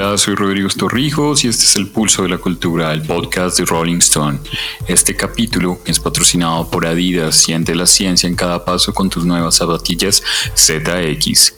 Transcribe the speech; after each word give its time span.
Hola, 0.00 0.16
soy 0.16 0.36
Rodrigo 0.36 0.68
Torrijos 0.68 1.42
y 1.42 1.48
este 1.48 1.64
es 1.64 1.74
El 1.74 1.88
Pulso 1.88 2.22
de 2.22 2.28
la 2.28 2.38
Cultura, 2.38 2.92
el 2.92 3.02
podcast 3.02 3.58
de 3.58 3.64
Rolling 3.64 3.96
Stone. 3.96 4.38
Este 4.86 5.16
capítulo 5.16 5.80
es 5.86 5.98
patrocinado 5.98 6.70
por 6.70 6.86
Adidas, 6.86 7.34
siente 7.34 7.74
la 7.74 7.84
ciencia 7.84 8.28
en 8.28 8.36
cada 8.36 8.64
paso 8.64 8.94
con 8.94 9.10
tus 9.10 9.24
nuevas 9.24 9.56
zapatillas 9.56 10.22
ZX. 10.54 11.54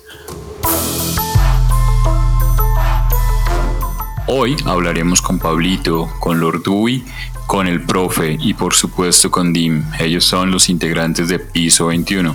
Hoy 4.27 4.57
hablaremos 4.65 5.21
con 5.21 5.39
Pablito, 5.39 6.09
con 6.19 6.41
Lord 6.41 6.63
Dewey, 6.63 7.05
con 7.47 7.67
el 7.67 7.85
profe 7.85 8.39
y 8.41 8.55
por 8.55 8.73
supuesto 8.73 9.31
con 9.31 9.53
Dim. 9.53 9.85
Ellos 9.99 10.25
son 10.25 10.51
los 10.51 10.71
integrantes 10.71 11.29
de 11.29 11.41
Piso 11.41 11.89
21, 11.89 12.35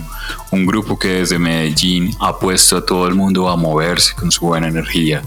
un 0.52 0.66
grupo 0.66 1.00
que 1.00 1.08
desde 1.08 1.40
Medellín 1.40 2.14
ha 2.20 2.38
puesto 2.38 2.76
a 2.76 2.86
todo 2.86 3.08
el 3.08 3.16
mundo 3.16 3.48
a 3.48 3.56
moverse 3.56 4.14
con 4.14 4.30
su 4.30 4.46
buena 4.46 4.68
energía. 4.68 5.20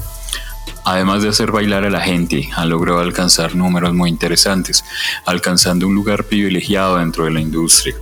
Además 0.86 1.22
de 1.22 1.30
hacer 1.30 1.52
bailar 1.52 1.86
a 1.86 1.90
la 1.90 2.02
gente, 2.02 2.50
han 2.56 2.70
logrado 2.70 3.00
alcanzar 3.00 3.56
números 3.56 3.94
muy 3.94 4.10
interesantes, 4.10 4.84
alcanzando 5.26 5.88
un 5.88 5.96
lugar 5.96 6.26
privilegiado 6.26 6.98
dentro 6.98 7.26
de 7.26 7.32
la 7.32 7.42
industria. 7.42 7.96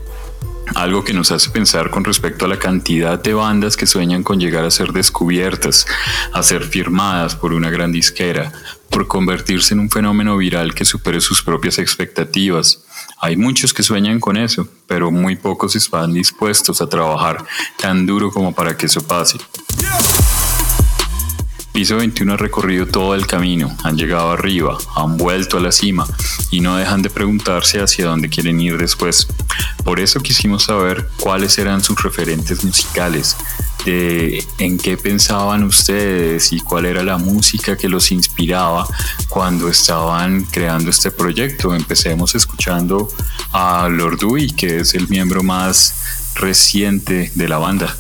Algo 0.76 1.04
que 1.04 1.14
nos 1.14 1.32
hace 1.32 1.50
pensar 1.50 1.90
con 1.90 2.04
respecto 2.04 2.46
a 2.46 2.48
la 2.48 2.60
cantidad 2.60 3.22
de 3.22 3.34
bandas 3.34 3.78
que 3.78 3.88
sueñan 3.88 4.24
con 4.24 4.40
llegar 4.40 4.66
a 4.66 4.72
ser 4.72 4.92
descubiertas, 4.92 5.86
a 6.34 6.44
ser 6.44 6.64
firmadas 6.64 7.36
por 7.36 7.54
una 7.54 7.70
gran 7.70 7.92
disquera, 7.92 8.52
por 8.90 9.08
convertirse 9.08 9.74
en 9.74 9.80
un 9.80 9.90
fenómeno 9.90 10.38
viral 10.38 10.74
que 10.74 10.86
supere 10.86 11.22
sus 11.22 11.42
propias 11.42 11.78
expectativas. 11.78 12.84
Hay 13.20 13.38
muchos 13.38 13.74
que 13.74 13.84
sueñan 13.84 14.20
con 14.20 14.38
eso, 14.38 14.68
pero 14.88 15.10
muy 15.10 15.36
pocos 15.36 15.76
están 15.76 16.14
dispuestos 16.14 16.82
a 16.82 16.90
trabajar 16.90 17.46
tan 17.80 18.06
duro 18.06 18.32
como 18.32 18.54
para 18.54 18.78
que 18.78 18.88
eso 18.88 19.06
pase. 19.06 19.38
Piso 21.78 21.98
21 21.98 22.34
ha 22.34 22.38
recorrido 22.38 22.88
todo 22.88 23.14
el 23.14 23.28
camino, 23.28 23.78
han 23.84 23.98
llegado 23.98 24.32
arriba, 24.32 24.80
han 24.96 25.16
vuelto 25.16 25.58
a 25.58 25.60
la 25.60 25.72
cima 25.72 26.08
y 26.50 26.60
no 26.60 26.76
dejan 26.76 27.04
de 27.04 27.12
preguntarse 27.12 27.80
hacia 27.80 28.08
dónde 28.08 28.30
quieren 28.30 28.60
ir 28.60 28.80
después. 28.80 29.28
Por 29.84 30.00
eso 30.00 30.20
quisimos 30.20 30.64
saber 30.64 31.08
cuáles 31.20 31.56
eran 31.60 31.84
sus 31.84 32.02
referentes 32.02 32.64
musicales, 32.64 33.38
de 33.86 34.44
en 34.58 34.80
qué 34.80 34.98
pensaban 34.98 35.64
ustedes 35.64 36.52
y 36.52 36.62
cuál 36.62 36.88
era 36.88 37.04
la 37.04 37.20
música 37.20 37.78
que 37.78 37.90
los 37.90 38.12
inspiraba 38.12 38.88
cuando 39.30 39.70
estaban 39.70 40.46
creando 40.46 40.90
este 40.90 41.12
proyecto. 41.12 41.76
Empecemos 41.76 42.34
escuchando 42.34 43.08
a 43.52 43.88
Lord 43.88 44.18
Dewey, 44.18 44.50
que 44.50 44.80
es 44.80 44.96
el 44.96 45.08
miembro 45.10 45.44
más 45.44 46.34
reciente 46.34 47.32
de 47.36 47.48
la 47.48 47.60
banda. 47.60 47.96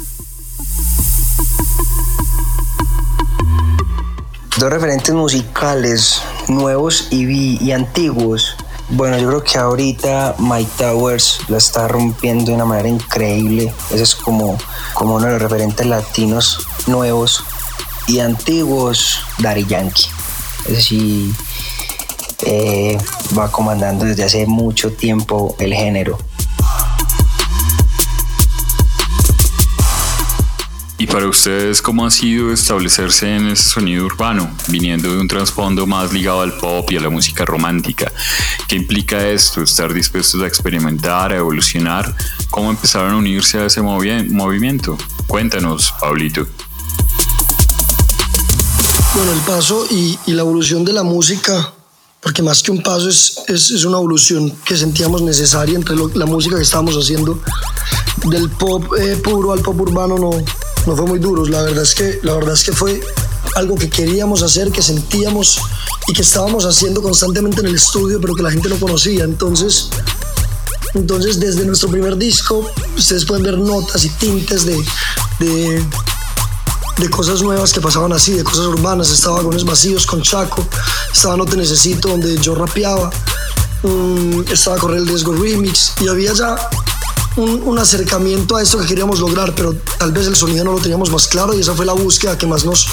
Dos 4.59 4.71
referentes 4.71 5.13
musicales 5.13 6.19
nuevos 6.47 7.09
y, 7.11 7.63
y 7.63 7.71
antiguos. 7.71 8.55
Bueno, 8.89 9.19
yo 9.19 9.27
creo 9.27 9.43
que 9.43 9.57
ahorita 9.59 10.35
Mike 10.39 10.71
Towers 10.79 11.41
la 11.47 11.59
está 11.59 11.87
rompiendo 11.87 12.45
de 12.45 12.53
una 12.53 12.65
manera 12.65 12.89
increíble. 12.89 13.71
Ese 13.91 14.01
es 14.01 14.15
como, 14.15 14.57
como 14.95 15.15
uno 15.15 15.27
de 15.27 15.33
los 15.33 15.41
referentes 15.43 15.85
latinos 15.85 16.67
nuevos 16.87 17.43
y 18.07 18.19
antiguos, 18.19 19.19
Daddy 19.37 19.65
Yankee. 19.65 20.07
Ese 20.65 20.81
sí 20.81 21.35
eh, 22.43 22.97
va 23.37 23.51
comandando 23.51 24.05
desde 24.05 24.23
hace 24.23 24.47
mucho 24.47 24.91
tiempo 24.93 25.55
el 25.59 25.73
género. 25.73 26.17
Para 31.17 31.29
ustedes 31.29 31.81
cómo 31.81 32.05
ha 32.05 32.11
sido 32.11 32.53
establecerse 32.53 33.35
en 33.35 33.47
ese 33.47 33.63
sonido 33.63 34.05
urbano, 34.05 34.55
viniendo 34.67 35.11
de 35.11 35.19
un 35.19 35.27
trasfondo 35.27 35.87
más 35.87 36.13
ligado 36.13 36.41
al 36.41 36.55
pop 36.59 36.91
y 36.91 36.97
a 36.97 37.01
la 37.01 37.09
música 37.09 37.43
romántica? 37.43 38.11
¿Qué 38.67 38.75
implica 38.75 39.27
esto? 39.27 39.63
¿Estar 39.63 39.91
dispuestos 39.95 40.43
a 40.43 40.45
experimentar, 40.45 41.33
a 41.33 41.37
evolucionar? 41.37 42.15
¿Cómo 42.51 42.69
empezaron 42.69 43.13
a 43.13 43.17
unirse 43.17 43.57
a 43.57 43.65
ese 43.65 43.81
movimiento? 43.81 44.95
Cuéntanos, 45.25 45.91
Pablito. 45.99 46.45
Bueno, 49.15 49.31
el 49.31 49.39
paso 49.39 49.87
y, 49.89 50.19
la 50.27 50.41
evolución 50.41 50.85
de 50.85 50.93
la 50.93 51.01
música 51.01 51.73
porque 52.21 52.43
más 52.43 52.61
que 52.61 52.69
un 52.69 52.83
paso 52.83 53.09
es, 53.09 53.39
es, 53.47 53.85
una 53.85 53.97
evolución 53.97 54.53
que 54.63 54.77
sentíamos 54.77 55.23
necesaria 55.23 55.75
entre 55.75 55.95
la 55.95 56.27
música 56.27 56.57
que 56.57 56.61
estábamos 56.61 56.95
haciendo 56.95 57.39
del 58.25 58.49
pop 58.51 58.83
eh, 58.99 59.15
puro 59.15 59.53
al 59.53 59.61
pop 59.61 59.79
urbano 59.79 60.17
no, 60.17 60.31
no 60.87 60.95
fue 60.95 61.05
muy 61.05 61.19
duro. 61.19 61.45
La 61.45 61.61
verdad 61.63 61.83
es 61.83 61.93
que, 61.93 62.19
la 62.23 62.33
verdad 62.33 62.53
es 62.53 62.63
que 62.63 62.71
fue 62.71 63.01
algo 63.55 63.75
que 63.75 63.89
queríamos 63.89 64.41
hacer, 64.41 64.71
que 64.71 64.81
sentíamos 64.81 65.59
y 66.07 66.13
que 66.13 66.21
estábamos 66.21 66.65
haciendo 66.65 67.01
constantemente 67.01 67.59
en 67.59 67.67
el 67.67 67.75
estudio, 67.75 68.19
pero 68.21 68.33
que 68.33 68.41
la 68.41 68.51
gente 68.51 68.69
no 68.69 68.79
conocía. 68.79 69.25
Entonces, 69.25 69.89
entonces 70.93 71.39
desde 71.41 71.65
nuestro 71.65 71.89
primer 71.89 72.15
disco, 72.15 72.65
ustedes 72.97 73.25
pueden 73.25 73.43
ver 73.43 73.57
notas 73.57 74.05
y 74.05 74.09
tintes 74.11 74.65
de, 74.65 74.81
de, 75.39 75.85
de 76.97 77.09
cosas 77.09 77.41
nuevas 77.41 77.73
que 77.73 77.81
pasaban 77.81 78.13
así, 78.13 78.31
de 78.31 78.45
cosas 78.45 78.67
urbanas. 78.67 79.09
Estaba 79.09 79.37
Vagones 79.37 79.65
Vacíos 79.65 80.05
con 80.05 80.21
Chaco, 80.21 80.65
estaba 81.11 81.35
No 81.35 81.45
Te 81.45 81.57
Necesito, 81.57 82.07
donde 82.07 82.37
yo 82.37 82.55
rapeaba, 82.55 83.11
mm, 83.83 84.53
estaba 84.53 84.77
Correr 84.77 84.99
el 84.99 85.07
Riesgo 85.07 85.33
Remix, 85.33 85.91
y 85.99 86.07
había 86.07 86.33
ya 86.33 86.55
un, 87.37 87.79
acercamiento 87.79 88.55
a 88.55 88.63
esto 88.63 88.79
que 88.79 88.87
queríamos 88.87 89.19
lograr, 89.19 89.53
pero 89.55 89.75
tal 89.99 90.11
vez 90.11 90.27
el 90.27 90.35
sonido 90.35 90.63
no 90.63 90.73
lo 90.73 90.79
teníamos 90.79 91.11
más 91.11 91.27
claro 91.27 91.53
y 91.53 91.61
esa 91.61 91.73
fue 91.73 91.85
la 91.85 91.93
búsqueda 91.93 92.37
que 92.37 92.47
más 92.47 92.65
nos, 92.65 92.87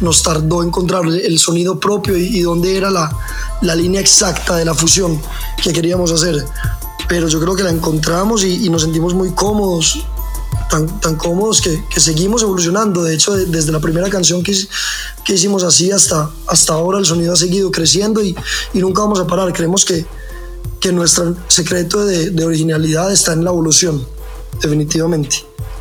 nos 0.00 0.22
tardó 0.22 0.62
encontrar 0.62 1.04
el 1.06 1.38
sonido 1.38 1.78
propio 1.78 2.16
y, 2.16 2.40
dónde 2.40 2.76
era 2.76 2.90
la, 2.90 3.16
la, 3.62 3.74
línea 3.74 4.00
exacta 4.00 4.56
de 4.56 4.64
la 4.64 4.74
fusión 4.74 5.20
que 5.62 5.72
queríamos 5.72 6.10
hacer. 6.10 6.44
Pero 7.08 7.28
yo 7.28 7.40
creo 7.40 7.54
que 7.54 7.62
la 7.62 7.70
encontramos 7.70 8.42
y, 8.44 8.68
nos 8.68 8.82
sentimos 8.82 9.14
muy 9.14 9.30
cómodos, 9.30 10.04
tan, 10.68 11.00
tan 11.00 11.14
cómodos 11.14 11.60
que, 11.60 11.84
que, 11.88 12.00
seguimos 12.00 12.42
evolucionando. 12.42 13.04
De 13.04 13.14
hecho, 13.14 13.32
desde 13.32 13.70
la 13.70 13.80
primera 13.80 14.10
canción 14.10 14.42
que, 14.42 14.56
que 15.24 15.34
hicimos 15.34 15.62
así 15.62 15.92
hasta, 15.92 16.30
hasta 16.48 16.72
ahora, 16.72 16.98
el 16.98 17.06
sonido 17.06 17.34
ha 17.34 17.36
seguido 17.36 17.70
creciendo 17.70 18.22
y, 18.22 18.34
y 18.72 18.78
nunca 18.80 19.02
vamos 19.02 19.20
a 19.20 19.26
parar. 19.26 19.52
Creemos 19.52 19.84
que 19.84 20.04
que 20.84 20.92
nuestro 20.92 21.34
secreto 21.48 22.04
de, 22.04 22.44
originalidad 22.44 23.10
está 23.10 23.32
en 23.32 23.42
la 23.42 23.48
evolución, 23.48 24.06
definitivamente. 24.60 25.36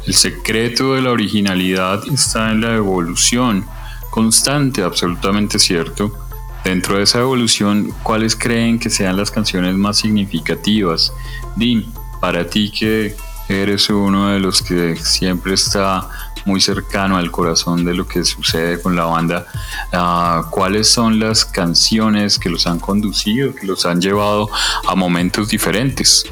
El 0.07 0.13
secreto 0.13 0.93
de 0.93 1.01
la 1.01 1.11
originalidad 1.11 2.01
está 2.07 2.53
en 2.53 2.61
la 2.61 2.73
evolución 2.73 3.65
constante, 4.11 4.81
absolutamente 4.81 5.59
cierto. 5.59 6.17
Dentro 6.63 6.95
de 6.95 7.03
esa 7.03 7.19
evolución, 7.19 7.93
¿cuáles 8.01 8.37
creen 8.37 8.79
que 8.79 8.89
sean 8.89 9.17
las 9.17 9.29
canciones 9.29 9.75
más 9.75 9.97
significativas? 9.97 11.11
Dim, 11.57 11.83
para 12.21 12.47
ti 12.47 12.71
que 12.71 13.13
eres 13.49 13.89
uno 13.89 14.29
de 14.29 14.39
los 14.39 14.61
que 14.61 14.95
siempre 14.95 15.55
está 15.55 16.07
muy 16.45 16.61
cercano 16.61 17.17
al 17.17 17.31
corazón 17.31 17.85
de 17.85 17.93
lo 17.93 18.07
que 18.07 18.23
sucede 18.23 18.81
con 18.81 18.95
la 18.95 19.05
banda. 19.05 19.45
Ah, 19.91 20.43
¿Cuáles 20.49 20.89
son 20.89 21.19
las 21.19 21.45
canciones 21.45 22.39
que 22.39 22.49
los 22.49 22.67
han 22.67 22.79
conducido, 22.79 23.53
que 23.55 23.65
los 23.65 23.85
han 23.85 24.01
llevado 24.01 24.49
a 24.87 24.95
momentos 24.95 25.49
diferentes? 25.49 26.25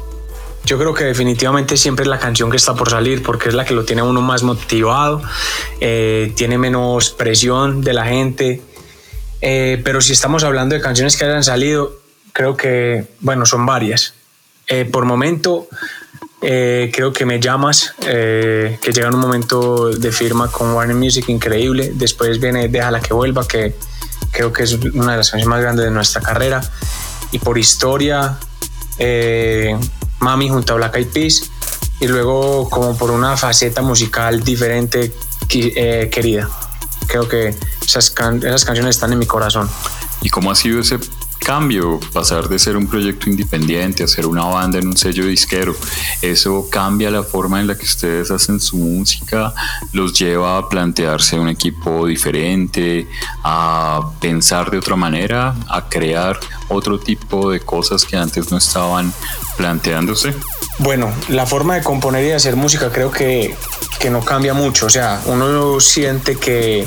Yo 0.64 0.78
creo 0.78 0.94
que 0.94 1.04
definitivamente 1.04 1.76
siempre 1.76 2.04
es 2.04 2.08
la 2.08 2.18
canción 2.18 2.50
que 2.50 2.56
está 2.56 2.74
por 2.74 2.88
salir 2.88 3.22
porque 3.22 3.48
es 3.48 3.54
la 3.54 3.64
que 3.64 3.74
lo 3.74 3.84
tiene 3.84 4.02
uno 4.02 4.20
más 4.20 4.44
motivado, 4.44 5.20
eh, 5.80 6.32
tiene 6.36 6.56
menos 6.56 7.10
presión 7.10 7.80
de 7.82 7.92
la 7.92 8.04
gente. 8.04 8.62
Eh, 9.40 9.80
pero 9.84 10.00
si 10.00 10.12
estamos 10.12 10.44
hablando 10.44 10.76
de 10.76 10.80
canciones 10.80 11.16
que 11.16 11.24
hayan 11.24 11.42
salido, 11.42 11.98
creo 12.32 12.56
que, 12.56 13.06
bueno, 13.20 13.44
son 13.44 13.66
varias. 13.66 14.14
Eh, 14.68 14.84
por 14.84 15.04
momento, 15.04 15.66
eh, 16.44 16.90
creo 16.92 17.12
que 17.12 17.24
me 17.24 17.38
llamas, 17.38 17.94
eh, 18.04 18.76
que 18.82 18.92
llega 18.92 19.08
un 19.08 19.20
momento 19.20 19.90
de 19.90 20.10
firma 20.10 20.50
con 20.50 20.74
Warner 20.74 20.96
Music 20.96 21.28
increíble. 21.28 21.92
Después 21.94 22.40
viene 22.40 22.68
Déjala 22.68 23.00
que 23.00 23.14
vuelva, 23.14 23.46
que 23.46 23.76
creo 24.32 24.52
que 24.52 24.64
es 24.64 24.72
una 24.72 25.12
de 25.12 25.18
las 25.18 25.30
canciones 25.30 25.46
más 25.46 25.60
grandes 25.60 25.84
de 25.84 25.92
nuestra 25.92 26.20
carrera. 26.20 26.60
Y 27.30 27.38
por 27.38 27.58
historia, 27.58 28.38
eh, 28.98 29.78
Mami 30.18 30.48
junto 30.48 30.72
a 30.72 30.76
Black 30.76 30.96
Eyed 30.96 31.08
Peas. 31.08 31.48
Y 32.00 32.08
luego, 32.08 32.68
como 32.68 32.98
por 32.98 33.12
una 33.12 33.36
faceta 33.36 33.80
musical 33.80 34.42
diferente, 34.42 35.12
querida. 35.48 36.48
Creo 37.06 37.28
que 37.28 37.54
esas, 37.86 38.12
esas 38.42 38.64
canciones 38.64 38.96
están 38.96 39.12
en 39.12 39.20
mi 39.20 39.26
corazón. 39.26 39.68
¿Y 40.22 40.28
cómo 40.30 40.50
ha 40.50 40.56
sido 40.56 40.80
ese 40.80 40.98
cambio, 41.42 42.00
pasar 42.12 42.48
de 42.48 42.58
ser 42.58 42.76
un 42.76 42.86
proyecto 42.86 43.28
independiente 43.28 44.02
a 44.02 44.08
ser 44.08 44.26
una 44.26 44.44
banda 44.44 44.78
en 44.78 44.86
un 44.86 44.96
sello 44.96 45.26
disquero. 45.26 45.74
Eso 46.20 46.68
cambia 46.70 47.10
la 47.10 47.22
forma 47.22 47.60
en 47.60 47.66
la 47.66 47.76
que 47.76 47.84
ustedes 47.84 48.30
hacen 48.30 48.60
su 48.60 48.76
música, 48.76 49.52
los 49.92 50.18
lleva 50.18 50.58
a 50.58 50.68
plantearse 50.68 51.38
un 51.38 51.48
equipo 51.48 52.06
diferente, 52.06 53.08
a 53.42 54.12
pensar 54.20 54.70
de 54.70 54.78
otra 54.78 54.96
manera, 54.96 55.54
a 55.68 55.88
crear 55.88 56.38
otro 56.68 56.98
tipo 56.98 57.50
de 57.50 57.60
cosas 57.60 58.04
que 58.04 58.16
antes 58.16 58.50
no 58.50 58.58
estaban 58.58 59.12
planteándose. 59.56 60.34
Bueno, 60.78 61.12
la 61.28 61.46
forma 61.46 61.74
de 61.74 61.82
componer 61.82 62.24
y 62.24 62.28
de 62.28 62.34
hacer 62.34 62.56
música 62.56 62.90
creo 62.90 63.10
que, 63.10 63.54
que 63.98 64.10
no 64.10 64.24
cambia 64.24 64.54
mucho. 64.54 64.86
O 64.86 64.90
sea, 64.90 65.20
uno 65.26 65.80
siente 65.80 66.36
que 66.36 66.86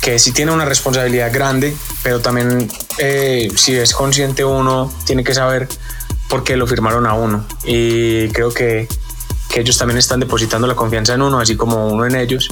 que 0.00 0.18
sí 0.18 0.32
tiene 0.32 0.52
una 0.52 0.64
responsabilidad 0.64 1.30
grande, 1.32 1.76
pero 2.02 2.20
también 2.20 2.70
eh, 2.98 3.50
si 3.54 3.76
es 3.76 3.94
consciente 3.94 4.44
uno, 4.44 4.92
tiene 5.04 5.24
que 5.24 5.34
saber 5.34 5.68
por 6.28 6.44
qué 6.44 6.56
lo 6.56 6.66
firmaron 6.66 7.06
a 7.06 7.14
uno. 7.14 7.44
Y 7.64 8.28
creo 8.30 8.52
que, 8.52 8.88
que 9.48 9.60
ellos 9.60 9.76
también 9.76 9.98
están 9.98 10.20
depositando 10.20 10.66
la 10.66 10.74
confianza 10.74 11.14
en 11.14 11.22
uno, 11.22 11.40
así 11.40 11.56
como 11.56 11.88
uno 11.88 12.06
en 12.06 12.16
ellos, 12.16 12.48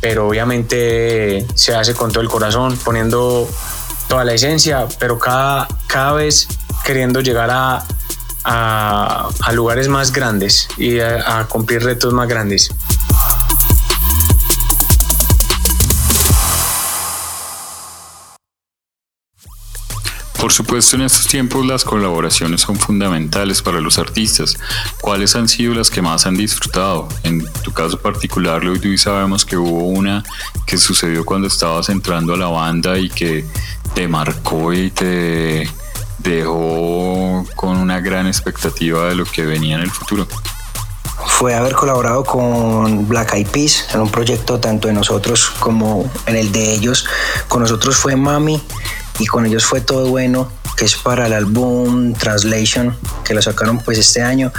pero 0.00 0.28
obviamente 0.28 1.46
se 1.54 1.74
hace 1.74 1.94
con 1.94 2.10
todo 2.10 2.22
el 2.22 2.28
corazón, 2.28 2.78
poniendo 2.84 3.48
toda 4.08 4.24
la 4.24 4.34
esencia, 4.34 4.86
pero 4.98 5.18
cada, 5.18 5.68
cada 5.86 6.12
vez 6.12 6.48
queriendo 6.84 7.20
llegar 7.20 7.50
a, 7.50 7.84
a, 8.44 9.52
lugares 9.52 9.88
más 9.88 10.12
grandes 10.12 10.68
y 10.78 11.00
a 11.00 11.46
cumplir 11.48 11.82
retos 11.82 12.12
más 12.12 12.26
grandes. 12.26 12.70
Por 20.50 20.56
supuesto, 20.56 20.96
en 20.96 21.02
estos 21.02 21.28
tiempos 21.28 21.64
las 21.64 21.84
colaboraciones 21.84 22.62
son 22.62 22.74
fundamentales 22.74 23.62
para 23.62 23.80
los 23.80 24.00
artistas. 24.00 24.58
¿Cuáles 25.00 25.36
han 25.36 25.46
sido 25.46 25.74
las 25.74 25.90
que 25.90 26.02
más 26.02 26.26
han 26.26 26.34
disfrutado? 26.34 27.08
En 27.22 27.46
tu 27.62 27.72
caso 27.72 28.00
particular, 28.00 28.64
Luis, 28.64 29.02
sabemos 29.02 29.44
que 29.44 29.56
hubo 29.56 29.84
una 29.84 30.24
que 30.66 30.76
sucedió 30.76 31.24
cuando 31.24 31.46
estabas 31.46 31.88
entrando 31.88 32.34
a 32.34 32.36
la 32.36 32.48
banda 32.48 32.98
y 32.98 33.08
que 33.10 33.46
te 33.94 34.08
marcó 34.08 34.72
y 34.72 34.90
te 34.90 35.70
dejó 36.18 37.46
con 37.54 37.76
una 37.76 38.00
gran 38.00 38.26
expectativa 38.26 39.06
de 39.06 39.14
lo 39.14 39.26
que 39.26 39.46
venía 39.46 39.76
en 39.76 39.82
el 39.82 39.90
futuro 39.92 40.26
fue 41.26 41.54
haber 41.54 41.74
colaborado 41.74 42.24
con 42.24 43.08
Black 43.08 43.34
Eyed 43.34 43.46
Peas 43.46 43.86
en 43.94 44.00
un 44.00 44.10
proyecto 44.10 44.58
tanto 44.58 44.88
de 44.88 44.94
nosotros 44.94 45.50
como 45.58 46.10
en 46.26 46.36
el 46.36 46.52
de 46.52 46.72
ellos. 46.72 47.06
Con 47.48 47.62
nosotros 47.62 47.96
fue 47.96 48.16
Mami 48.16 48.60
y 49.20 49.26
con 49.26 49.44
ellos 49.44 49.64
fue 49.66 49.82
todo 49.82 50.08
bueno, 50.08 50.50
que 50.76 50.86
es 50.86 50.96
para 50.96 51.26
el 51.26 51.34
álbum 51.34 52.14
Translation, 52.14 52.96
que 53.22 53.34
lo 53.34 53.42
sacaron 53.42 53.78
pues 53.78 53.98
este 53.98 54.22
año. 54.22 54.50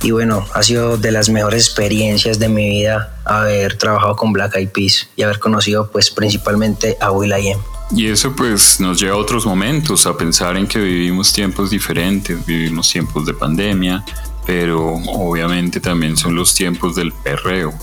Y 0.00 0.12
bueno, 0.12 0.46
ha 0.54 0.62
sido 0.62 0.96
de 0.96 1.10
las 1.10 1.28
mejores 1.28 1.66
experiencias 1.66 2.38
de 2.38 2.48
mi 2.48 2.70
vida 2.70 3.18
haber 3.24 3.76
trabajado 3.76 4.14
con 4.14 4.32
Black 4.32 4.54
Eyed 4.56 4.68
Peas 4.68 5.08
y 5.16 5.22
haber 5.22 5.40
conocido 5.40 5.90
pues 5.90 6.10
principalmente 6.10 6.96
a 7.00 7.10
Will 7.10 7.32
I 7.36 7.52
Am. 7.52 7.60
Y 7.90 8.06
eso 8.06 8.34
pues 8.34 8.78
nos 8.78 9.00
lleva 9.00 9.16
a 9.16 9.18
otros 9.18 9.44
momentos, 9.44 10.06
a 10.06 10.16
pensar 10.16 10.56
en 10.56 10.68
que 10.68 10.78
vivimos 10.78 11.32
tiempos 11.32 11.70
diferentes, 11.70 12.46
vivimos 12.46 12.88
tiempos 12.90 13.26
de 13.26 13.34
pandemia, 13.34 14.04
pero 14.46 14.94
obviamente 14.94 15.80
también 15.80 16.16
son 16.16 16.36
los 16.36 16.54
tiempos 16.54 16.94
del 16.94 17.12
perreo. 17.12 17.74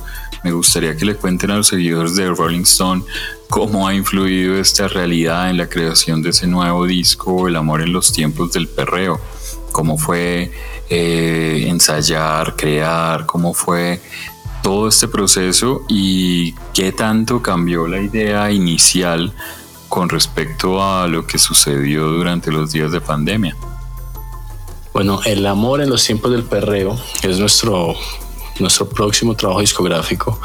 Me 0.44 0.52
gustaría 0.52 0.96
que 0.98 1.06
le 1.06 1.16
cuenten 1.16 1.52
a 1.52 1.56
los 1.56 1.68
seguidores 1.68 2.16
de 2.16 2.28
Rolling 2.30 2.64
Stone 2.64 3.04
cómo 3.50 3.88
ha 3.88 3.94
influido 3.94 4.60
esta 4.60 4.88
realidad 4.90 5.50
en 5.50 5.58
la 5.58 5.70
creación 5.70 6.22
de 6.22 6.32
ese 6.32 6.48
nuevo 6.48 6.86
disco, 6.86 7.48
El 7.48 7.56
amor 7.56 7.82
en 7.82 7.94
los 7.94 8.12
tiempos 8.12 8.52
del 8.52 8.68
perreo. 8.68 9.22
Cómo 9.72 9.98
fue 9.98 10.52
eh, 10.90 11.66
ensayar, 11.68 12.56
crear, 12.58 13.26
cómo 13.26 13.54
fue 13.54 14.02
todo 14.62 14.88
este 14.90 15.08
proceso 15.08 15.84
y 15.88 16.54
qué 16.74 16.92
tanto 16.92 17.42
cambió 17.42 17.88
la 17.88 18.02
idea 18.02 18.52
inicial 18.52 19.34
con 19.88 20.10
respecto 20.10 20.84
a 20.84 21.08
lo 21.08 21.26
que 21.26 21.38
sucedió 21.38 22.08
durante 22.08 22.52
los 22.52 22.72
días 22.72 22.92
de 22.92 23.00
pandemia. 23.00 23.56
Bueno, 24.94 25.22
El 25.26 25.46
amor 25.46 25.82
en 25.82 25.90
los 25.90 26.04
tiempos 26.04 26.32
del 26.32 26.44
perreo 26.44 27.00
es 27.24 27.40
nuestro 27.40 27.96
nuestro 28.60 28.88
próximo 28.88 29.36
trabajo 29.36 29.62
discográfico. 29.62 30.40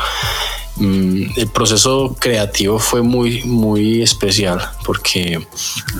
Mm, 0.76 1.32
el 1.36 1.48
proceso 1.48 2.16
creativo 2.20 2.78
fue 2.78 3.02
muy, 3.02 3.42
muy 3.42 4.00
especial 4.00 4.60
porque 4.84 5.44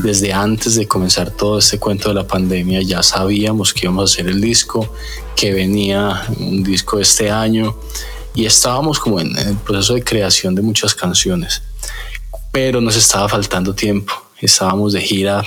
desde 0.03 0.33
antes 0.33 0.77
de 0.77 0.87
comenzar 0.87 1.33
todo 1.33 1.59
este 1.59 1.81
cuento 1.81 2.11
de 2.11 2.15
la 2.15 2.27
pandemia 2.27 2.81
ya 2.83 3.03
sabíamos 3.03 3.75
que 3.75 3.87
íbamos 3.87 4.03
a 4.03 4.13
hacer 4.13 4.29
el 4.29 4.41
disco, 4.41 4.93
que 5.35 5.53
venía 5.53 6.23
un 6.39 6.63
disco 6.63 7.01
este 7.01 7.29
año 7.29 7.77
y 8.35 8.47
estábamos 8.47 9.01
como 9.01 9.19
en 9.19 9.37
el 9.37 9.57
proceso 9.57 9.95
de 9.95 10.05
creación 10.05 10.55
de 10.55 10.63
muchas 10.63 10.95
canciones, 10.95 11.61
pero 12.53 12.81
nos 12.81 12.95
estaba 12.95 13.29
faltando 13.29 13.75
tiempo. 13.75 14.13
Estábamos 14.41 14.93
de 14.93 15.01
gira 15.01 15.43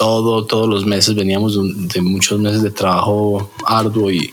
todo, 0.00 0.46
todos 0.46 0.66
los 0.66 0.86
meses 0.86 1.14
veníamos 1.14 1.60
de, 1.92 2.00
muchos 2.00 2.40
meses 2.40 2.62
de 2.62 2.70
trabajo 2.70 3.50
arduo 3.78 4.10
y, 4.10 4.32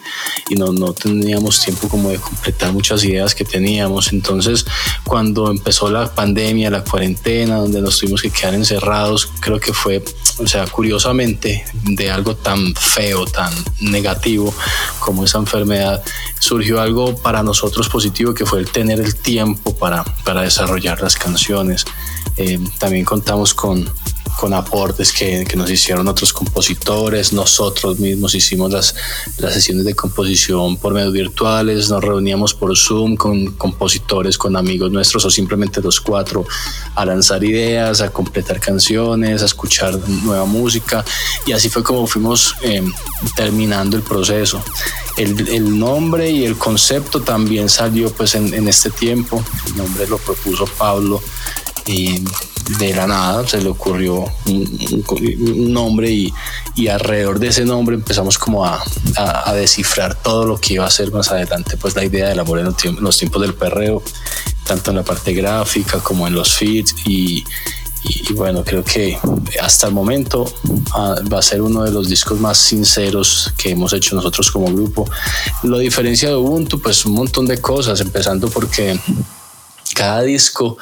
y 0.50 0.56
no, 0.56 0.72
no, 0.72 0.94
teníamos 0.94 1.62
tiempo 1.62 1.88
como 1.88 2.10
de 2.10 2.18
completar 2.18 2.74
muchas 2.74 3.04
ideas 3.04 3.36
que 3.36 3.46
teníamos. 3.46 4.12
Entonces, 4.12 4.66
cuando 5.04 5.52
empezó 5.52 5.90
la 5.90 6.14
pandemia, 6.14 6.70
la 6.70 6.84
cuarentena, 6.84 7.58
donde 7.58 7.82
nos 7.82 8.00
tuvimos 8.00 8.22
que 8.22 8.32
quedar 8.32 8.54
encerrados, 8.54 9.30
creo 9.40 9.60
que 9.60 9.74
fue, 9.74 10.04
o 10.40 10.48
sea, 10.48 10.66
curiosamente, 10.68 11.66
de 11.84 12.12
algo 12.12 12.36
tan 12.36 12.74
feo, 12.76 13.26
tan 13.26 13.54
negativo 13.80 14.54
como 15.00 15.26
esa 15.26 15.38
enfermedad, 15.38 16.04
surgió 16.40 16.82
algo 16.82 17.16
para 17.18 17.44
nosotros 17.44 17.90
positivo 17.90 18.34
que 18.34 18.46
fue 18.46 18.60
el 18.60 18.70
tener 18.70 19.00
el 19.00 19.16
tiempo 19.16 19.76
para, 19.78 20.04
para 20.24 20.42
desarrollar 20.42 21.02
las 21.02 21.16
canciones. 21.16 21.86
Eh, 22.38 22.60
también 22.78 23.04
contamos 23.04 23.54
con 23.54 23.90
con 24.38 24.54
aportes 24.54 25.12
que, 25.12 25.44
que, 25.46 25.58
nos 25.58 25.70
hicieron 25.72 26.08
otros 26.08 26.32
compositores, 26.32 27.34
nosotros 27.34 27.98
mismos 27.98 28.36
hicimos 28.36 28.72
las, 28.72 28.96
las 29.40 29.54
sesiones 29.54 29.84
de 29.84 29.96
composición 29.96 30.78
por 30.78 30.94
medios 30.94 31.12
virtuales, 31.12 31.90
nos 31.90 32.04
reuníamos 32.04 32.54
por 32.54 32.78
Zoom 32.78 33.16
con 33.16 33.54
compositores, 33.54 34.38
con 34.38 34.56
amigos 34.56 34.92
nuestros 34.92 35.26
o 35.26 35.32
simplemente 35.32 35.82
los 35.82 36.00
cuatro 36.00 36.46
a 36.94 37.04
lanzar 37.04 37.44
ideas, 37.44 38.02
a 38.02 38.12
completar 38.12 38.60
canciones, 38.60 39.42
a 39.42 39.46
escuchar 39.46 39.98
nueva 40.08 40.46
música. 40.46 41.04
Y 41.48 41.54
así 41.54 41.70
fue 41.70 41.82
como 41.82 42.06
fuimos 42.06 42.56
eh, 42.62 42.84
terminando 43.36 43.98
el 43.98 44.04
proceso. 44.04 44.62
El, 45.18 45.48
el, 45.48 45.80
nombre 45.80 46.30
y 46.30 46.46
el 46.46 46.58
concepto 46.58 47.22
también 47.22 47.70
salió 47.70 48.12
pues 48.12 48.36
en, 48.36 48.54
en 48.54 48.68
este 48.68 48.92
tiempo, 48.92 49.44
el 49.66 49.78
nombre 49.78 50.06
lo 50.06 50.20
propuso 50.20 50.68
Pablo 50.78 51.24
y 51.88 52.24
de 52.80 52.94
la 52.94 53.08
nada 53.08 53.48
se 53.48 53.62
le 53.62 53.70
ocurrió 53.70 54.26
un, 54.46 55.74
nombre 55.74 56.12
y, 56.12 56.34
y, 56.76 56.88
alrededor 56.90 57.40
de 57.40 57.48
ese 57.48 57.64
nombre 57.64 57.96
empezamos 57.96 58.38
como 58.38 58.66
a, 58.66 58.84
a, 59.16 59.54
descifrar 59.54 60.16
todo 60.16 60.46
lo 60.46 60.60
que 60.60 60.74
iba 60.74 60.86
a 60.86 60.92
ser 60.92 61.12
más 61.12 61.32
adelante, 61.32 61.78
pues 61.78 61.96
la 61.96 62.04
idea 62.04 62.28
del 62.28 62.40
amor 62.40 62.60
en 62.60 62.66
los 63.00 63.18
tiempos 63.18 63.42
del 63.42 63.54
perreo, 63.54 64.04
tanto 64.66 64.92
en 64.92 64.98
la 64.98 65.04
parte 65.04 65.34
gráfica 65.34 66.00
como 66.00 66.28
en 66.28 66.34
los 66.34 66.54
feeds 66.54 66.94
y, 67.06 67.46
y, 68.04 68.34
bueno, 68.34 68.64
creo 68.64 68.84
que 68.84 69.18
hasta 69.62 69.88
el 69.88 69.94
momento 69.94 70.46
ah, 70.94 71.16
va 71.32 71.40
a 71.40 71.42
ser 71.42 71.62
uno 71.62 71.84
de 71.84 71.92
los 71.92 72.08
discos 72.10 72.40
más 72.40 72.58
sinceros 72.58 73.54
que 73.58 73.72
hemos 73.72 73.94
hecho 73.94 74.16
nosotros 74.16 74.52
como 74.52 74.68
grupo. 74.68 75.10
Lo 75.64 75.78
diferencia 75.78 76.30
de 76.30 76.36
Ubuntu, 76.36 76.80
pues 76.80 77.06
un 77.06 77.14
montón 77.14 77.48
de 77.48 77.60
cosas, 77.60 78.00
empezando 78.02 78.50
porque 78.50 79.00
cada 79.94 80.22
disco 80.22 80.78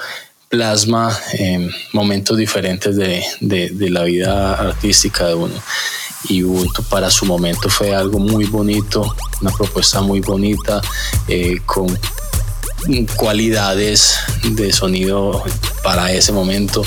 plasma 0.56 1.12
eh, 1.38 1.70
momentos 1.92 2.38
diferentes 2.38 2.96
de, 2.96 3.22
de, 3.42 3.72
de, 3.72 3.90
la 3.90 4.04
vida 4.04 4.54
artística 4.54 5.28
de 5.28 5.34
uno. 5.34 5.54
Y 6.30 6.44
Ubuntu 6.44 6.82
para 6.84 7.12
su 7.12 7.26
momento 7.26 7.70
fue 7.70 7.94
algo 7.94 8.20
muy 8.20 8.46
bonito, 8.46 9.16
una 9.42 9.52
propuesta 9.52 10.00
muy 10.00 10.22
bonita, 10.22 10.82
eh, 11.28 11.58
con 11.66 11.88
cualidades 13.18 14.16
de 14.44 14.72
sonido 14.72 15.44
para 15.84 16.14
ese 16.14 16.32
momento. 16.32 16.84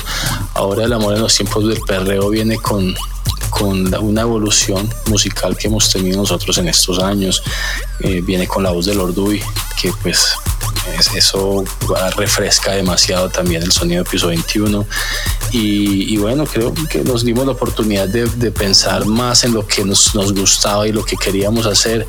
Ahora 0.54 0.84
el 0.84 0.92
amor 0.94 1.14
en 1.14 1.20
los 1.20 1.34
tiempos 1.34 1.68
del 1.68 1.80
perreo 1.82 2.30
viene 2.30 2.56
con, 2.56 2.94
con 3.50 3.94
una 4.02 4.22
evolución 4.22 4.88
musical 5.10 5.58
que 5.58 5.68
hemos 5.68 5.90
tenido 5.90 6.16
nosotros 6.16 6.56
en 6.56 6.68
estos 6.68 7.00
años. 7.00 7.42
Eh, 8.00 8.22
viene 8.22 8.48
con 8.48 8.62
la 8.62 8.70
voz 8.70 8.86
de 8.86 8.94
Lorduy, 8.94 9.42
que 9.80 9.92
pues 10.02 10.32
eso 11.14 11.64
refresca 12.16 12.72
demasiado 12.72 13.28
también 13.28 13.62
el 13.62 13.72
sonido 13.72 14.04
de 14.04 14.10
piso 14.10 14.28
21 14.28 14.86
y, 15.52 16.16
bueno 16.18 16.44
creo 16.46 16.74
que 16.90 17.02
nos 17.04 17.24
dimos 17.24 17.46
la 17.46 17.52
oportunidad 17.52 18.08
de, 18.08 18.26
de 18.26 18.50
pensar 18.50 19.06
más 19.06 19.44
en 19.44 19.54
lo 19.54 19.66
que 19.66 19.84
nos, 19.84 20.14
nos, 20.14 20.34
gustaba 20.34 20.86
y 20.86 20.92
lo 20.92 21.04
que 21.04 21.16
queríamos 21.16 21.66
hacer 21.66 22.06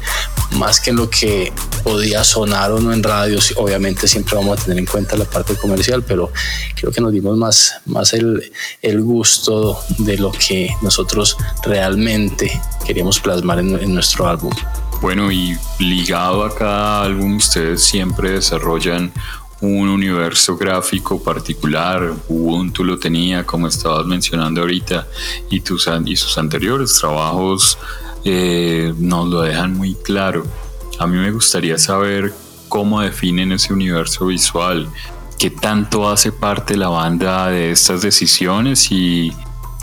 más 0.52 0.80
que 0.80 0.90
en 0.90 0.98
lo 0.98 1.10
que 1.10 1.54
podía 1.84 2.24
sonar 2.24 2.72
o 2.72 2.80
no 2.80 2.92
en 2.92 3.04
radio 3.04 3.40
obviamente 3.58 4.08
siempre 4.08 4.36
vamos 4.36 4.60
a 4.60 4.64
tener 4.64 4.80
en 4.80 4.86
cuenta 4.86 5.16
la 5.16 5.26
parte 5.26 5.56
comercial 5.56 6.04
pero 6.04 6.32
creo 6.76 6.92
que 6.92 7.02
nos 7.02 7.14
dimos 7.14 7.38
más, 7.38 7.76
más 7.86 8.14
el, 8.14 8.52
el 8.82 9.02
gusto 9.02 9.80
de 10.00 10.18
lo 10.18 10.32
que 10.32 10.76
nosotros 10.82 11.38
realmente 11.64 12.60
queríamos 12.86 13.20
plasmar 13.20 13.60
en, 13.60 13.80
en 13.80 13.94
nuestro 13.94 14.28
álbum. 14.28 14.52
Bueno, 15.02 15.32
y 15.32 15.58
ligado 15.80 16.44
a 16.44 16.54
cada 16.54 17.04
álbum, 17.04 17.38
ustedes 17.38 17.82
siempre 17.82 18.32
desarrollan 18.32 19.14
un 19.62 19.88
universo 19.88 20.58
gráfico 20.58 21.24
particular. 21.24 22.14
Ubuntu 22.28 22.84
lo 22.84 23.00
tenía, 23.00 23.46
como 23.46 23.68
estabas 23.68 24.06
mencionando 24.06 24.62
ahorita, 24.62 25.08
y, 25.50 25.62
sus 26.16 26.38
anteriores 26.38 26.94
trabajos 27.00 27.78
eh, 28.26 28.94
nos 28.98 29.28
lo 29.30 29.42
dejan 29.42 29.74
muy 29.74 29.96
claro. 29.96 30.46
A 31.00 31.08
mí 31.08 31.18
me 31.18 31.32
gustaría 31.32 31.78
saber 31.78 32.34
cómo 32.68 33.02
definen 33.02 33.54
ese 33.54 33.74
universo 33.74 34.26
visual, 34.26 34.90
¿Qué 35.40 35.50
tanto 35.50 36.10
hace 36.10 36.34
parte 36.34 36.76
la 36.76 36.90
banda 36.90 37.48
de 37.48 37.72
estas 37.72 38.02
decisiones 38.02 38.92
y, 38.92 39.32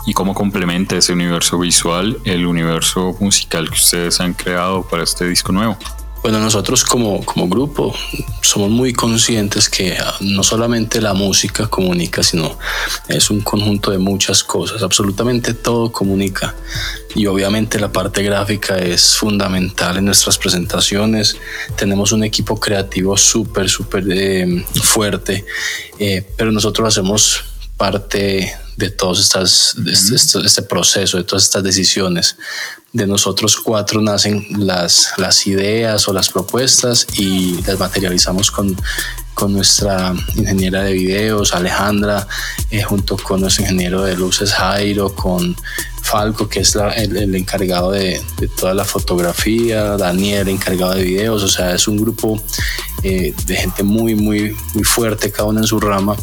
y 0.07 0.13
cómo 0.13 0.33
complementa 0.33 0.95
ese 0.95 1.11
universo 1.11 1.59
visual 1.59 2.17
el 2.23 2.47
universo 2.47 3.15
musical 3.19 3.69
que 3.69 3.75
ustedes 3.75 4.21
han 4.21 4.33
creado 4.33 4.81
para 4.87 5.03
este 5.03 5.27
disco 5.27 5.51
nuevo? 5.51 5.77
Bueno, 6.23 6.39
nosotros 6.39 6.83
como, 6.83 7.23
como 7.23 7.47
grupo 7.47 7.93
somos 8.41 8.69
muy 8.69 8.91
conscientes 8.93 9.69
que 9.69 9.97
ah, 9.97 10.15
no 10.21 10.43
solamente 10.43 10.99
la 11.01 11.13
música 11.13 11.67
comunica, 11.67 12.23
sino 12.23 12.57
es 13.07 13.29
un 13.29 13.41
conjunto 13.41 13.91
de 13.91 13.97
muchas 13.97 14.43
cosas. 14.43 14.81
Absolutamente 14.81 15.53
todo 15.53 15.91
comunica. 15.91 16.55
Y 17.13 17.27
obviamente 17.27 17.79
la 17.79 17.91
parte 17.91 18.23
gráfica 18.23 18.77
es 18.77 19.15
fundamental 19.17 19.97
en 19.97 20.05
nuestras 20.05 20.37
presentaciones. 20.37 21.37
Tenemos 21.75 22.11
un 22.13 22.23
equipo 22.23 22.59
creativo 22.59 23.15
súper, 23.17 23.69
súper 23.69 24.05
eh, 24.09 24.65
fuerte, 24.83 25.45
eh, 25.99 26.25
pero 26.35 26.51
nosotros 26.51 26.87
hacemos 26.87 27.43
parte 27.77 28.51
de 28.75 28.89
todos 28.91 29.19
estas, 29.19 29.75
este, 29.87 30.15
este, 30.15 30.39
este, 30.39 30.61
proceso, 30.61 31.17
de 31.17 31.23
todas 31.23 31.43
estas 31.43 31.63
decisiones. 31.63 32.37
De 32.93 33.07
nosotros 33.07 33.57
cuatro 33.57 34.01
nacen 34.01 34.45
las, 34.57 35.13
las 35.17 35.45
ideas 35.47 36.07
o 36.07 36.13
las 36.13 36.29
propuestas 36.29 37.07
y 37.17 37.61
las 37.63 37.79
materializamos 37.79 38.51
con, 38.51 38.75
con 39.33 39.53
nuestra 39.53 40.13
ingeniera 40.35 40.83
de 40.83 40.93
videos, 40.93 41.53
Alejandra, 41.53 42.27
eh, 42.69 42.83
junto 42.83 43.17
con 43.17 43.41
nuestro 43.41 43.63
ingeniero 43.63 44.03
de 44.03 44.15
luces, 44.15 44.53
Jairo, 44.53 45.13
con 45.13 45.55
Falco, 46.01 46.47
que 46.47 46.61
es 46.61 46.75
el, 46.75 47.35
encargado 47.35 47.91
de, 47.91 48.21
de, 48.39 48.47
toda 48.47 48.73
la 48.73 48.85
fotografía, 48.85 49.97
Daniel, 49.97 50.47
encargado 50.47 50.93
de 50.93 51.03
videos, 51.03 51.43
o 51.43 51.49
sea, 51.49 51.73
es 51.73 51.87
un 51.87 51.97
grupo 51.97 52.41
eh, 53.03 53.33
de 53.45 53.55
gente 53.55 53.83
muy, 53.83 54.15
muy, 54.15 54.55
muy 54.73 54.83
fuerte, 54.83 55.31
cada 55.31 55.49
uno 55.49 55.59
en 55.59 55.67
su 55.67 55.79
rama 55.79 56.15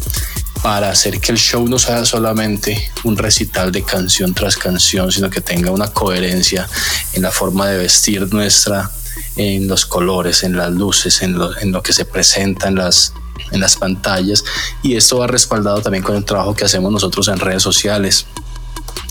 para 0.65 0.89
hacer 0.89 1.19
que 1.19 1.31
el 1.31 1.37
show 1.37 1.67
no 1.67 1.77
sea 1.77 2.03
solamente 2.05 2.89
un 3.03 3.17
recital 3.17 3.71
de 3.71 3.83
canción 3.83 4.33
tras 4.33 4.57
canción, 4.57 5.11
sino 5.11 5.29
que 5.29 5.39
tenga 5.39 5.69
una 5.69 5.89
coherencia 5.89 6.67
en 7.13 7.21
la 7.21 7.29
forma 7.29 7.67
de 7.67 7.77
vestir 7.77 8.33
nuestra, 8.33 8.89
en 9.35 9.67
los 9.67 9.85
colores, 9.85 10.41
en 10.41 10.57
las 10.57 10.71
luces, 10.71 11.21
en 11.21 11.37
lo, 11.37 11.83
que 11.83 11.93
se 11.93 12.03
presenta 12.03 12.67
en 12.67 12.77
las, 12.77 13.13
en 13.51 13.59
las 13.59 13.75
pantallas. 13.75 14.43
Y 14.81 14.95
esto 14.95 15.19
va 15.19 15.27
respaldado 15.27 15.83
también 15.83 16.03
con 16.03 16.15
el 16.15 16.25
trabajo 16.25 16.55
que 16.55 16.65
hacemos 16.65 16.91
nosotros 16.91 17.27
en 17.27 17.37
redes 17.37 17.61
sociales. 17.61 18.25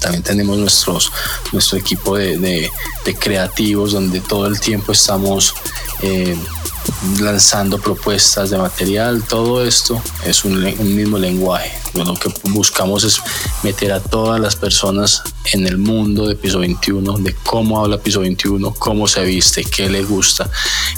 También 0.00 0.24
tenemos 0.24 0.58
nuestros, 0.58 1.12
nuestro 1.52 1.78
equipo 1.78 2.16
de 2.16 2.68
creativos 3.20 3.92
donde 3.92 4.20
todo 4.20 4.48
el 4.48 4.58
tiempo 4.58 4.90
estamos 4.90 5.54
eh, 6.02 6.36
lanzando 7.20 7.78
propuestas 7.78 8.50
de 8.50 8.58
material, 8.58 9.22
todo 9.22 9.64
esto 9.64 10.00
es 10.24 10.44
un, 10.44 10.62
mismo 10.94 11.18
lenguaje. 11.18 11.72
Lo 11.94 12.14
que 12.14 12.32
buscamos 12.50 13.04
es 13.04 13.20
meter 13.62 13.92
a 13.92 14.00
todas 14.00 14.40
las 14.40 14.56
personas 14.56 15.22
en 15.52 15.66
el 15.66 15.78
mundo 15.78 16.26
de 16.26 16.34
Piso 16.34 16.58
21, 16.58 17.18
de 17.18 17.34
cómo 17.34 17.80
habla 17.82 17.98
Piso 17.98 18.20
21, 18.20 18.74
cómo 18.74 19.06
se 19.06 19.24
viste, 19.24 19.64
qué 19.64 19.88
le 19.88 20.02
gusta. 20.02 20.50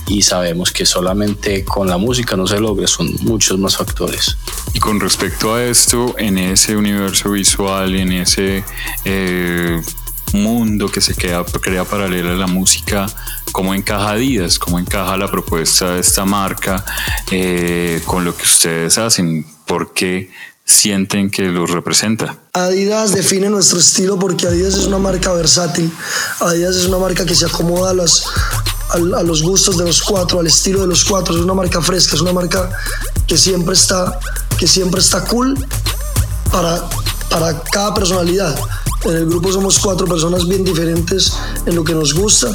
Y 0.06 0.22
sabemos 0.22 0.72
que 0.72 0.86
solamente 0.86 1.64
con 1.64 1.88
la 1.88 1.98
música 1.98 2.36
no 2.36 2.46
se 2.46 2.58
logra, 2.58 2.86
son 2.86 3.14
muchos 3.22 3.58
más 3.58 3.76
factores. 3.76 4.36
Y 4.72 4.78
con 4.78 5.00
respecto 5.00 5.54
a 5.54 5.64
esto, 5.64 6.14
en 6.18 6.38
ese 6.38 6.76
universo 6.76 7.30
visual, 7.30 7.94
en 7.94 8.12
ese... 8.12 8.64
Eh, 9.04 9.82
mundo 10.33 10.88
que 10.88 11.00
se 11.00 11.14
crea 11.14 11.45
paralela 11.85 12.33
a 12.33 12.37
la 12.37 12.47
música, 12.47 13.06
cómo 13.52 13.75
encaja 13.75 14.11
Adidas, 14.11 14.59
cómo 14.59 14.78
encaja 14.78 15.16
la 15.16 15.30
propuesta 15.30 15.95
de 15.95 16.00
esta 16.00 16.25
marca 16.25 16.85
eh, 17.30 18.02
con 18.04 18.25
lo 18.25 18.37
que 18.37 18.45
ustedes 18.45 18.99
hacen, 18.99 19.47
por 19.66 19.92
qué 19.92 20.30
sienten 20.66 21.30
que 21.30 21.42
los 21.45 21.71
representa. 21.71 22.37
Adidas 22.52 23.12
define 23.12 23.49
nuestro 23.49 23.78
estilo 23.78 24.18
porque 24.18 24.47
Adidas 24.47 24.75
es 24.75 24.87
una 24.87 24.99
marca 24.99 25.33
versátil, 25.33 25.90
Adidas 26.40 26.76
es 26.76 26.87
una 26.87 26.99
marca 26.99 27.25
que 27.25 27.35
se 27.35 27.47
acomoda 27.47 27.90
a, 27.90 29.23
los 29.23 29.42
gustos 29.42 29.78
de 29.78 29.85
los 29.85 30.02
cuatro, 30.02 30.40
al 30.40 30.47
estilo 30.49 30.80
de 30.80 30.88
los 30.88 31.04
cuatro, 31.04 31.35
es 31.37 31.40
una 31.40 31.54
marca 31.54 31.80
fresca, 31.80 32.16
es 32.16 32.21
una 32.21 32.33
marca 32.33 32.68
que 33.26 33.38
siempre 33.38 33.75
está, 33.75 34.18
que 34.59 34.66
siempre 34.66 35.00
está 35.00 35.25
cool 35.25 35.56
para, 36.50 36.88
para 37.30 37.62
cada 37.62 37.95
personalidad. 37.95 38.59
En 39.06 39.16
el 39.16 39.26
grupo 39.26 39.52
somos 39.52 39.78
cuatro 39.78 40.06
personas 40.06 40.48
bien 40.48 40.64
diferentes 40.64 41.32
en 41.64 41.76
lo 41.76 41.84
que 41.84 41.94
nos 41.94 42.12
gusta. 42.12 42.48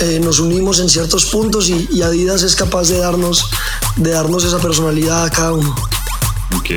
Eh, 0.00 0.18
nos 0.24 0.40
unimos 0.40 0.80
en 0.80 0.88
ciertos 0.88 1.26
puntos 1.26 1.68
y, 1.68 2.02
Adidas 2.02 2.42
es 2.42 2.56
capaz 2.56 2.88
de 2.88 2.98
darnos, 2.98 3.50
de 3.96 4.10
darnos 4.10 4.42
esa 4.44 4.58
personalidad 4.58 5.24
a 5.26 5.30
cada 5.30 5.52
uno. 5.52 5.74
Ok, 6.56 6.70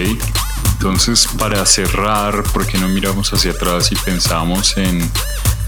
entonces 0.73 1.29
para 1.39 1.65
cerrar, 1.65 2.43
¿por 2.51 2.67
qué 2.67 2.77
no 2.77 2.89
miramos 2.89 3.31
hacia 3.31 3.51
atrás 3.51 3.89
y 3.93 3.95
pensamos 3.95 4.75
en 4.75 5.09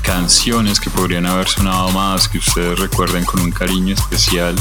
canciones 0.01 0.79
que 0.79 0.89
podrían 0.89 1.25
haber 1.25 1.47
sonado 1.47 1.89
más, 1.89 2.27
que 2.27 2.37
ustedes 2.37 2.77
recuerden 2.77 3.25
con 3.25 3.41
un 3.41 3.51
cariño 3.51 3.93
especial 3.93 4.55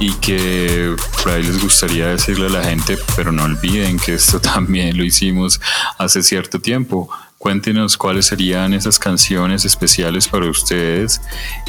y 0.00 0.12
que 0.14 0.94
por 1.22 1.32
ahí 1.32 1.42
les 1.42 1.60
gustaría 1.60 2.08
decirle 2.08 2.46
a 2.46 2.50
la 2.50 2.64
gente, 2.64 2.98
pero 3.14 3.30
no 3.30 3.44
olviden 3.44 3.98
que 3.98 4.14
esto 4.14 4.40
también 4.40 4.96
lo 4.96 5.04
hicimos 5.04 5.60
hace 5.98 6.22
cierto 6.22 6.60
tiempo. 6.60 7.10
Cuéntenos 7.38 7.96
cuáles 7.96 8.26
serían 8.26 8.74
esas 8.74 8.98
canciones 8.98 9.64
especiales 9.64 10.26
para 10.26 10.50
ustedes 10.50 11.20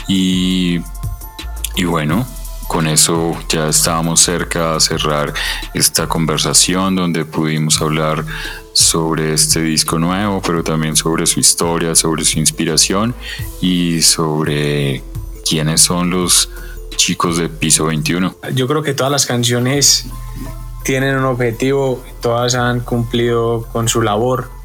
y, 0.07 0.79
y 1.75 1.83
bueno, 1.83 2.25
con 2.67 2.88
eso 2.88 3.38
ya 3.49 3.69
estábamos 3.69 4.19
cerca 4.19 4.73
de 4.73 4.79
cerrar 4.79 5.33
esta 5.73 6.07
conversación 6.07 6.95
donde 6.95 7.23
pudimos 7.23 7.81
hablar 7.81 8.25
sobre 8.73 9.33
este 9.33 9.61
disco 9.61 9.99
nuevo, 9.99 10.41
pero 10.41 10.63
también 10.63 10.95
sobre 10.95 11.27
su 11.27 11.39
historia, 11.39 11.93
sobre 11.93 12.25
su 12.25 12.39
inspiración 12.39 13.13
y 13.61 14.01
sobre 14.01 15.03
quiénes 15.47 15.81
son 15.81 16.09
los 16.09 16.49
chicos 16.95 17.38
de 17.38 17.47
Piso 17.47 17.85
21. 17.85 18.35
Yo 18.53 18.67
creo 18.67 18.81
que 18.81 18.93
todas 18.93 19.11
las 19.11 19.25
canciones 19.25 20.05
tienen 20.83 21.15
un 21.15 21.25
objetivo, 21.25 22.03
todas 22.21 22.55
han 22.55 22.79
cumplido 22.79 23.67
con 23.71 23.88
su 23.88 24.01
labor 24.01 24.58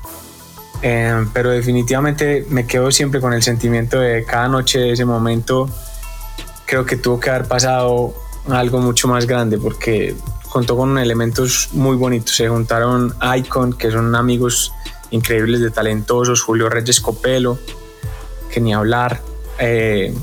Em, 0.82 1.28
pero 1.32 1.50
definitivamente 1.50 2.46
me 2.50 2.66
quedo 2.66 2.90
siempre 2.90 3.20
con 3.20 3.32
el 3.32 3.42
sentimiento 3.42 4.00
de 4.00 4.24
cada 4.24 4.48
noche 4.48 4.78
de 4.78 4.92
ese 4.92 5.04
momento. 5.04 5.68
Creo 6.66 6.84
que 6.84 6.96
tuvo 6.96 7.20
que 7.20 7.30
haber 7.30 7.48
pasado 7.48 8.14
algo 8.48 8.78
mucho 8.80 9.08
más 9.08 9.26
grande 9.26 9.58
porque 9.58 10.14
contó 10.50 10.76
con 10.76 10.98
elementos 10.98 11.70
muy 11.72 11.96
bonitos. 11.96 12.36
Se 12.36 12.48
juntaron 12.48 13.14
Icon, 13.38 13.72
que 13.72 13.90
son 13.90 14.14
amigos 14.14 14.72
increíbles 15.10 15.60
de 15.60 15.70
talentosos, 15.70 16.42
Julio 16.42 16.68
Reyes 16.68 17.00
Copelo, 17.00 17.58
que 18.50 18.60
ni 18.60 18.74
hablar, 18.74 19.20
eh, 19.58 20.14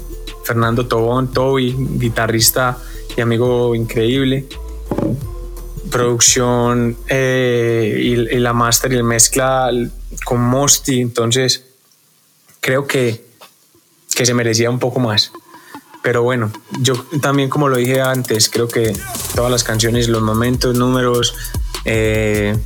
Fernando 0.44 0.88
Tobón, 0.88 1.32
Toby, 1.34 1.76
guitarrista 1.98 2.78
y 3.16 3.22
amigo 3.22 3.76
increíble. 3.76 4.46
Producción 5.90 6.96
eh, 7.08 7.98
y, 8.00 8.36
y, 8.36 8.40
la 8.40 8.54
master 8.54 8.94
y 8.94 8.96
el 8.96 9.04
mezcla 9.04 9.70
con 10.26 10.42
Mosti, 10.42 11.02
entonces 11.02 11.66
creo 12.60 12.88
que, 12.88 13.26
que 14.16 14.26
se 14.26 14.34
merecía 14.34 14.70
un 14.70 14.80
poco 14.80 15.00
más. 15.00 15.32
Pero 16.04 16.24
bueno, 16.24 16.52
yo 16.80 16.96
también 17.22 17.50
como 17.50 17.70
lo 17.70 17.78
dije 17.78 18.02
antes, 18.02 18.50
creo 18.50 18.68
que 18.68 18.96
todas 19.36 19.52
las 19.52 19.64
canciones, 19.64 20.08
los 20.08 20.22
momentos, 20.22 20.76
números, 20.76 21.36
eh, 21.86 22.58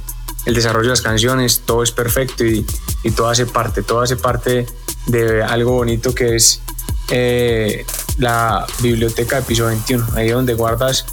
el 0.46 0.54
desarrollo 0.54 0.86
de 0.86 0.92
las 0.92 1.02
canciones, 1.02 1.64
todo 1.66 1.84
es 1.84 1.92
perfecto 1.92 2.46
y, 2.46 2.66
y, 3.04 3.12
todo 3.12 3.30
hace 3.30 3.46
parte, 3.46 3.84
todo 3.84 4.02
hace 4.02 4.16
parte 4.16 4.66
de 5.08 5.44
algo 5.44 5.74
bonito 5.74 6.16
que 6.16 6.36
es 6.36 6.62
eh, 7.10 7.86
la 8.18 8.66
biblioteca 8.82 9.38
de 9.38 9.42
piso 9.44 9.66
21, 9.66 10.08
ahí 10.16 10.30
donde 10.30 10.54
guardas 10.54 11.06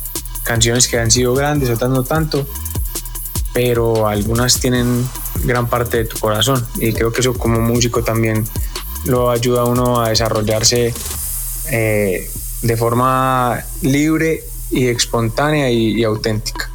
canciones 0.45 0.89
que 0.89 0.99
han 0.99 1.11
sido 1.11 1.35
grandes, 1.35 1.71
otras 1.71 1.91
no 1.91 2.03
tanto, 2.05 2.47
pero 3.53 4.07
algunas 4.07 4.59
tienen 4.61 5.07
gran 5.45 5.69
parte 5.69 5.99
de 5.99 6.05
tu 6.05 6.19
corazón 6.19 6.65
y 6.77 6.93
creo 6.93 7.13
que 7.13 7.21
eso 7.21 7.35
como 7.35 7.61
músico 7.61 8.03
también 8.03 8.45
lo 9.05 9.31
ayuda 9.31 9.63
a 9.63 9.65
uno 9.65 10.01
a 10.01 10.11
desarrollarse 10.11 10.95
eh, 11.71 12.31
de 12.63 12.77
forma 12.77 13.63
libre 13.83 14.45
y 14.71 14.87
espontánea 14.87 15.71
y 15.71 16.03
auténtica. 16.05 16.71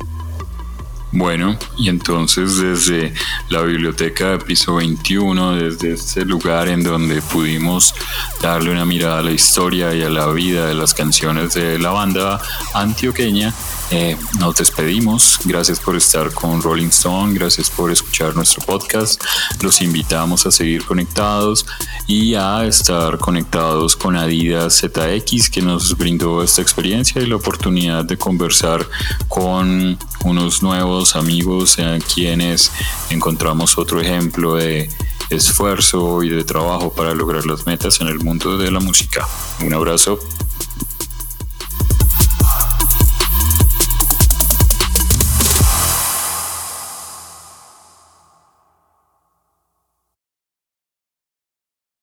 Bueno, 1.11 1.57
y 1.77 1.87
entonces 1.87 2.57
desde 2.57 3.13
la 3.49 3.61
biblioteca 3.61 4.31
de 4.31 4.39
piso 4.39 4.75
21, 4.75 5.55
desde 5.55 5.93
este 5.93 6.25
lugar 6.25 6.67
en 6.67 6.83
donde 6.83 7.21
pudimos 7.21 7.95
darle 8.41 8.71
una 8.71 8.85
mirada 8.85 9.19
a 9.19 9.23
la 9.23 9.31
historia 9.31 9.95
y 9.95 10.03
a 10.03 10.09
la 10.09 10.27
vida 10.27 10.67
de 10.67 10.75
las 10.75 10.93
canciones 10.93 11.53
de 11.53 11.79
la 11.79 11.91
banda 11.91 12.41
antioqueña, 12.73 13.53
eh, 13.89 14.17
nos 14.39 14.55
despedimos. 14.55 15.39
Gracias 15.45 15.79
por 15.79 15.95
estar 15.95 16.31
con 16.33 16.61
Rolling 16.61 16.87
Stone, 16.87 17.33
gracias 17.33 17.69
por 17.69 17.91
escuchar 17.91 18.35
nuestro 18.35 18.61
podcast. 18.65 19.23
Los 19.61 19.81
invitamos 19.81 20.45
a 20.45 20.51
seguir 20.51 20.83
conectados 20.83 21.65
y 22.05 22.35
a 22.35 22.65
estar 22.65 23.17
conectados 23.17 23.95
con 23.95 24.15
Adidas 24.15 24.81
ZX 24.81 25.49
que 25.49 25.61
nos 25.61 25.97
brindó 25.97 26.43
esta 26.43 26.61
experiencia 26.61 27.21
y 27.21 27.27
la 27.27 27.37
oportunidad 27.37 28.03
de 28.03 28.17
conversar 28.17 28.87
con 29.27 29.97
unos 30.25 30.63
nuevos 30.63 31.15
amigos 31.15 31.79
en 31.79 32.01
quienes 32.01 32.71
encontramos 33.09 33.77
otro 33.77 34.01
ejemplo 34.01 34.55
de 34.55 34.89
esfuerzo 35.29 36.23
y 36.23 36.29
de 36.29 36.43
trabajo 36.43 36.91
para 36.93 37.13
lograr 37.13 37.45
las 37.45 37.65
metas 37.65 38.01
en 38.01 38.07
el 38.07 38.19
mundo 38.19 38.57
de 38.57 38.71
la 38.71 38.79
música. 38.79 39.27
Un 39.61 39.73
abrazo. 39.73 40.19